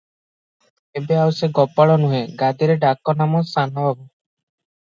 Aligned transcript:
ଏବେ 1.01 1.17
ଆଉ 1.23 1.35
ସେ 1.41 1.49
ଗୋପାଳ 1.59 1.99
ନୁହେଁ, 2.05 2.23
ଗାଦିରେ 2.41 2.79
ଡାକନାମ 2.87 3.45
ସାନ 3.53 3.87
ବାବୁ। 3.87 4.03